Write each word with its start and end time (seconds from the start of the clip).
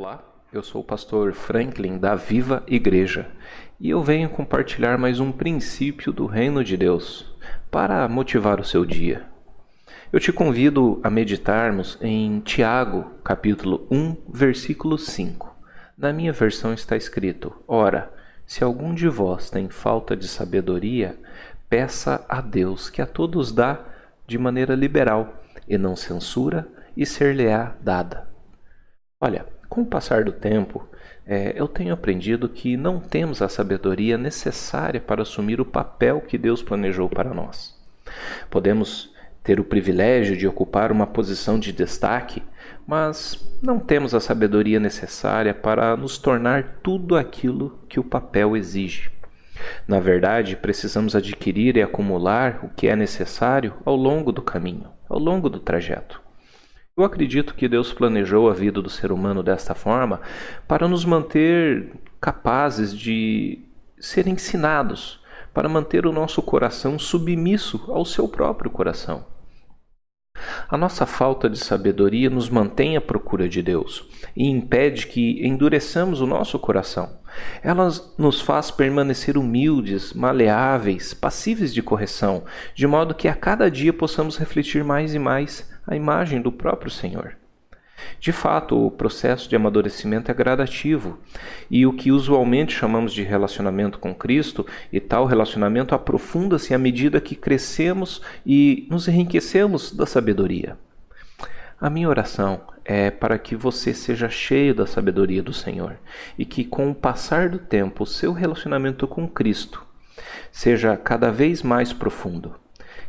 Olá, 0.00 0.24
eu 0.50 0.62
sou 0.62 0.80
o 0.80 0.84
pastor 0.84 1.34
Franklin 1.34 1.98
da 1.98 2.14
Viva 2.14 2.62
Igreja 2.66 3.30
e 3.78 3.90
eu 3.90 4.02
venho 4.02 4.30
compartilhar 4.30 4.96
mais 4.96 5.20
um 5.20 5.30
princípio 5.30 6.10
do 6.10 6.24
Reino 6.24 6.64
de 6.64 6.74
Deus 6.74 7.30
para 7.70 8.08
motivar 8.08 8.58
o 8.58 8.64
seu 8.64 8.86
dia. 8.86 9.26
Eu 10.10 10.18
te 10.18 10.32
convido 10.32 10.98
a 11.02 11.10
meditarmos 11.10 11.98
em 12.00 12.40
Tiago, 12.40 13.10
capítulo 13.22 13.86
1, 13.90 14.16
versículo 14.32 14.96
5. 14.96 15.54
Na 15.98 16.14
minha 16.14 16.32
versão 16.32 16.72
está 16.72 16.96
escrito: 16.96 17.52
Ora, 17.68 18.10
se 18.46 18.64
algum 18.64 18.94
de 18.94 19.06
vós 19.06 19.50
tem 19.50 19.68
falta 19.68 20.16
de 20.16 20.28
sabedoria, 20.28 21.20
peça 21.68 22.24
a 22.26 22.40
Deus 22.40 22.88
que 22.88 23.02
a 23.02 23.06
todos 23.06 23.52
dá 23.52 23.84
de 24.26 24.38
maneira 24.38 24.74
liberal 24.74 25.42
e 25.68 25.76
não 25.76 25.94
censura, 25.94 26.66
e 26.96 27.04
ser-lhe-á 27.04 27.74
dada. 27.82 28.30
Olha, 29.20 29.59
com 29.70 29.82
o 29.82 29.86
passar 29.86 30.24
do 30.24 30.32
tempo, 30.32 30.84
é, 31.24 31.52
eu 31.54 31.68
tenho 31.68 31.94
aprendido 31.94 32.48
que 32.48 32.76
não 32.76 32.98
temos 32.98 33.40
a 33.40 33.48
sabedoria 33.48 34.18
necessária 34.18 35.00
para 35.00 35.22
assumir 35.22 35.60
o 35.60 35.64
papel 35.64 36.20
que 36.20 36.36
Deus 36.36 36.60
planejou 36.60 37.08
para 37.08 37.32
nós. 37.32 37.78
Podemos 38.50 39.14
ter 39.44 39.60
o 39.60 39.64
privilégio 39.64 40.36
de 40.36 40.46
ocupar 40.46 40.90
uma 40.90 41.06
posição 41.06 41.56
de 41.56 41.72
destaque, 41.72 42.42
mas 42.84 43.48
não 43.62 43.78
temos 43.78 44.12
a 44.12 44.18
sabedoria 44.18 44.80
necessária 44.80 45.54
para 45.54 45.96
nos 45.96 46.18
tornar 46.18 46.80
tudo 46.82 47.16
aquilo 47.16 47.78
que 47.88 48.00
o 48.00 48.04
papel 48.04 48.56
exige. 48.56 49.12
Na 49.86 50.00
verdade, 50.00 50.56
precisamos 50.56 51.14
adquirir 51.14 51.76
e 51.76 51.82
acumular 51.82 52.58
o 52.64 52.68
que 52.68 52.88
é 52.88 52.96
necessário 52.96 53.74
ao 53.84 53.94
longo 53.94 54.32
do 54.32 54.42
caminho, 54.42 54.88
ao 55.08 55.18
longo 55.18 55.48
do 55.48 55.60
trajeto. 55.60 56.20
Eu 56.96 57.04
acredito 57.04 57.54
que 57.54 57.68
Deus 57.68 57.92
planejou 57.92 58.50
a 58.50 58.52
vida 58.52 58.82
do 58.82 58.90
ser 58.90 59.12
humano 59.12 59.42
desta 59.42 59.74
forma 59.74 60.20
para 60.68 60.88
nos 60.88 61.04
manter 61.04 61.92
capazes 62.20 62.96
de 62.96 63.60
ser 63.98 64.26
ensinados, 64.26 65.20
para 65.54 65.68
manter 65.68 66.06
o 66.06 66.12
nosso 66.12 66.42
coração 66.42 66.98
submisso 66.98 67.84
ao 67.88 68.04
seu 68.04 68.28
próprio 68.28 68.70
coração. 68.70 69.24
A 70.70 70.76
nossa 70.76 71.04
falta 71.04 71.50
de 71.50 71.58
sabedoria 71.58 72.30
nos 72.30 72.48
mantém 72.48 72.96
à 72.96 73.00
procura 73.00 73.48
de 73.48 73.60
Deus 73.60 74.08
e 74.36 74.48
impede 74.48 75.08
que 75.08 75.44
endureçamos 75.44 76.20
o 76.20 76.26
nosso 76.28 76.60
coração. 76.60 77.18
Ela 77.60 77.88
nos 78.16 78.40
faz 78.40 78.70
permanecer 78.70 79.36
humildes, 79.36 80.12
maleáveis, 80.12 81.12
passíveis 81.12 81.74
de 81.74 81.82
correção, 81.82 82.44
de 82.72 82.86
modo 82.86 83.16
que 83.16 83.26
a 83.26 83.34
cada 83.34 83.68
dia 83.68 83.92
possamos 83.92 84.36
refletir 84.36 84.84
mais 84.84 85.12
e 85.12 85.18
mais 85.18 85.68
a 85.84 85.96
imagem 85.96 86.40
do 86.40 86.52
próprio 86.52 86.90
Senhor. 86.90 87.39
De 88.18 88.32
fato, 88.32 88.86
o 88.86 88.90
processo 88.90 89.48
de 89.48 89.56
amadurecimento 89.56 90.30
é 90.30 90.34
gradativo, 90.34 91.18
e 91.70 91.86
o 91.86 91.92
que 91.92 92.12
usualmente 92.12 92.74
chamamos 92.74 93.12
de 93.12 93.22
relacionamento 93.22 93.98
com 93.98 94.14
Cristo, 94.14 94.66
e 94.92 95.00
tal 95.00 95.24
relacionamento 95.26 95.94
aprofunda-se 95.94 96.74
à 96.74 96.78
medida 96.78 97.20
que 97.20 97.34
crescemos 97.34 98.20
e 98.44 98.86
nos 98.90 99.08
enriquecemos 99.08 99.92
da 99.92 100.06
sabedoria. 100.06 100.76
A 101.80 101.88
minha 101.88 102.08
oração 102.08 102.60
é 102.84 103.10
para 103.10 103.38
que 103.38 103.56
você 103.56 103.94
seja 103.94 104.28
cheio 104.28 104.74
da 104.74 104.86
sabedoria 104.86 105.42
do 105.42 105.52
Senhor 105.52 105.96
e 106.38 106.44
que, 106.44 106.64
com 106.64 106.90
o 106.90 106.94
passar 106.94 107.48
do 107.48 107.58
tempo, 107.58 108.04
o 108.04 108.06
seu 108.06 108.32
relacionamento 108.32 109.06
com 109.06 109.26
Cristo 109.26 109.82
seja 110.52 110.96
cada 110.96 111.30
vez 111.30 111.62
mais 111.62 111.92
profundo 111.92 112.54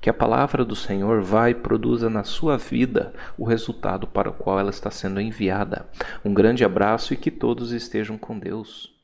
que 0.00 0.10
a 0.10 0.14
palavra 0.14 0.64
do 0.64 0.76
Senhor 0.76 1.22
vá 1.22 1.50
e 1.50 1.54
produza 1.54 2.10
na 2.10 2.24
sua 2.24 2.56
vida 2.56 3.12
o 3.36 3.44
resultado 3.44 4.06
para 4.06 4.30
o 4.30 4.32
qual 4.32 4.58
ela 4.58 4.70
está 4.70 4.90
sendo 4.90 5.20
enviada. 5.20 5.86
Um 6.24 6.34
grande 6.34 6.64
abraço 6.64 7.14
e 7.14 7.16
que 7.16 7.30
todos 7.30 7.72
estejam 7.72 8.16
com 8.16 8.38
Deus. 8.38 8.97